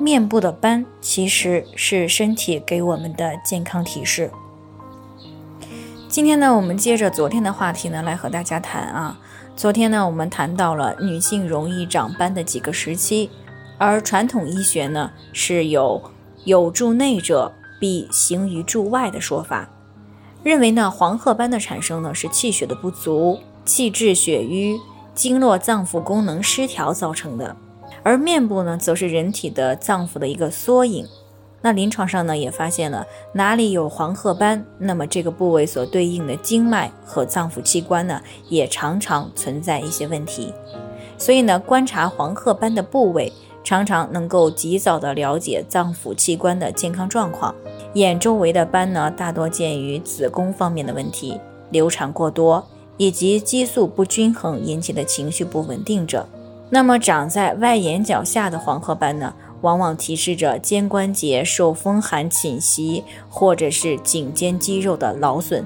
[0.00, 4.30] 面部的斑其实是身体给我们的健康提示。
[6.08, 9.20] 今天呢，我们接着昨天的话题呢，来和大家谈啊。
[9.54, 13.30] 昨天呢，我们谈到了女性容易长斑的几个时期，
[13.76, 16.02] 而传统医学呢是有
[16.46, 19.68] “有助内者必行于助外”的说法，
[20.42, 24.80] 认为呢黄褐斑的产生呢是气血的不足、气滞血瘀、
[25.14, 27.54] 经络脏腑功能失调造成的。
[28.02, 31.06] 而面部呢，则是人体的脏腑的一个缩影。
[31.62, 40.54] 那临床上呢，也发现了哪里有黄褐斑，那么这个部位所对应的经脉和脏腑器官呢，也常常存在一些问题。
[41.18, 43.30] 所以呢，观察黄褐斑的部位，
[43.62, 47.54] 常常能够及早的了解脏腑器官的健康状况。
[47.92, 51.38] 眼周围的斑呢，大多见于子宫方面的问题、
[51.70, 56.26] 流产过多以及激素不均衡引起的情绪不稳定者。
[56.72, 65.64] 那么长在外眼角下的黄褐斑呢，往往提示着肩关节受风寒侵袭，或者是颈肩肌肉的劳损，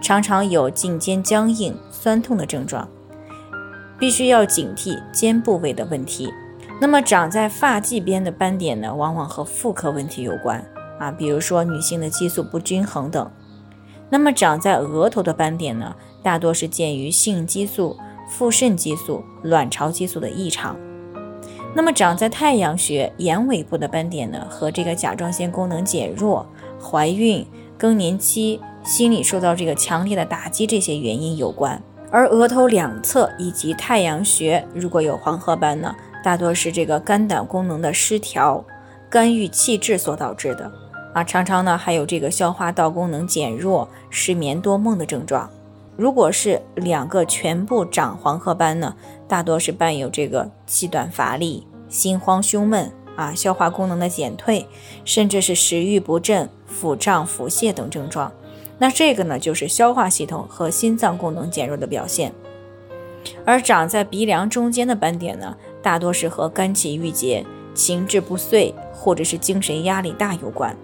[0.00, 2.88] 常常有颈肩僵硬、酸痛的症状，
[3.98, 6.32] 必须要警惕肩部位的问题。
[6.80, 10.64] 那么长在发际边的斑点呢，往往和妇科问题有关
[10.98, 13.30] 啊，比如说女性的激素不均衡等。
[14.08, 17.98] 那么长在额头的斑点呢，大多是见于性激素。
[18.28, 20.76] 副肾激素、卵巢激素的异常，
[21.74, 26.46] 那么长在太阳穴眼尾部的斑点呢，和这个甲状腺功能减弱、
[26.82, 27.46] 怀孕、
[27.78, 31.80] 更年期、心理受到这个强烈的打击这些原因有关。
[32.10, 38.64] 而额头两侧以及太阳穴如果有黄褐斑呢，大多是这个肝胆功能的失调、
[39.10, 40.70] 肝郁气滞所导致的
[41.12, 45.50] 啊，常常呢还有这个消化道功能减弱、失眠多梦的症状。
[45.96, 48.94] 如果是两个全部长黄褐斑呢，
[49.26, 54.66] 大多是伴有这个气短乏力、心慌胸闷啊、消化功能的减退，
[55.06, 58.30] 甚至是食欲不振、腹胀、腹泻等症状。
[58.76, 62.30] 那这个呢，就是消化系统和心脏功能减弱的表现。
[63.46, 67.42] 而长在鼻梁中间的斑点呢，大多是和肝气郁结、
[67.74, 70.76] 情志不遂或者是精神压力大有关。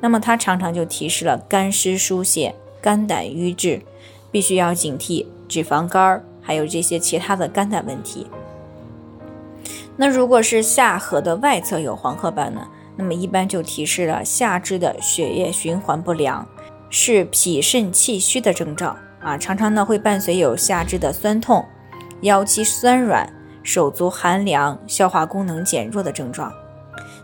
[0.00, 3.80] 那么它常常就提示了肝湿疏泄、肝胆瘀滞。
[4.30, 8.26] 必须要警惕脂肪肝儿，还有这些其他的肝胆问题。
[9.96, 12.66] 那如果是下颌的外侧有黄褐斑呢？
[12.98, 16.46] 那么一般就提示了下肢的血液循环不良，
[16.88, 19.36] 是脾肾气虚的征兆啊。
[19.36, 21.62] 常常呢会伴随有下肢的酸痛、
[22.22, 23.30] 腰膝酸软、
[23.62, 26.50] 手足寒凉、消化功能减弱的症状。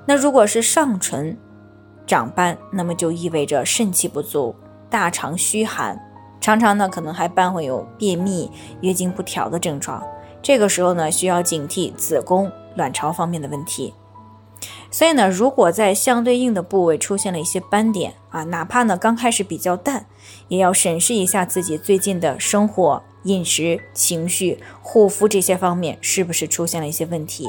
[0.04, 1.36] 那如果是上唇
[2.06, 4.54] 长斑，那么就意味着肾气不足，
[4.90, 5.98] 大肠虚寒。
[6.42, 10.02] 常常呢，可能还伴会有便秘、月经不调的症状。
[10.42, 13.94] 这个时候呢，需要警惕子宫、卵巢方面的问题。
[14.90, 20.06] 所以呢，如果在相对应的部位出现了一些斑点啊，哪怕呢刚开始比较淡，
[20.48, 23.02] 也要审视一下自己最近的生活。
[23.24, 27.46] 饮食、情绪、护肤这些方面是不是出现了一些问题？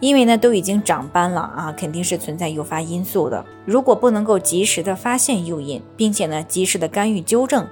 [0.00, 3.44] 因为呢都已经长斑了啊，肯定是存在诱发因素的。
[3.64, 7.66] 如果不能够及时的发现诱因，并且呢及时的干预纠正，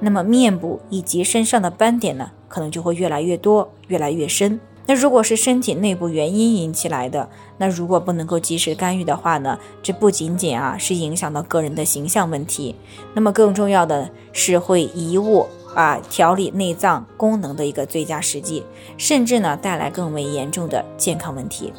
[0.00, 4.60] 那么面部以及身上的斑点呢可能就会越来越多、越来越深。
[4.86, 12.74] 那如果是身体内部原因引起来的，那如果不能够及时干预的话呢，这不仅仅啊是影响到个人的形象问题，
[13.12, 15.46] 那么更重要的是会贻误。
[15.78, 18.64] 啊，调理内脏功能的一个最佳时机，
[18.96, 21.72] 甚至呢带来更为严重的健康问题。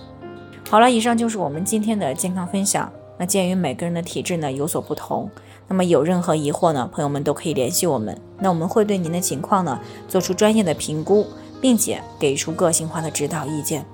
[0.69, 2.89] 好了，以上就是我们今天的健康分享。
[3.17, 5.29] 那鉴于每个人的体质呢有所不同，
[5.67, 8.17] 那么有任何疑惑呢，朋友们都可以联系我们。
[8.37, 11.27] 那我们会对您的情况呢做出专业的评估，
[11.59, 13.85] 并且给出个性化的指导意见。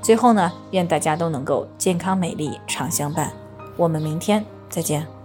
[0.00, 3.30] 最后呢，愿大家都能够健康美丽常相伴。
[3.76, 5.19] 我们明天再见。